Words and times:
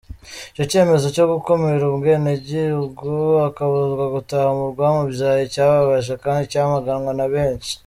Icyo 0.51 0.63
cyemezo 0.71 1.07
cyo 1.15 1.25
gukumira 1.31 1.83
umwenegihugu 1.93 3.09
akabuzwa 3.49 4.05
gutaha 4.15 4.47
mu 4.57 4.65
rwamubyaye 4.73 5.43
cyababaje 5.53 6.13
kandi 6.23 6.51
cyamaganwa 6.51 7.11
na 7.19 7.27
benshi. 7.33 7.71